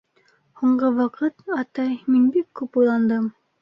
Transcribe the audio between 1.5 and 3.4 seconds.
атай, мин бик күп уйландым.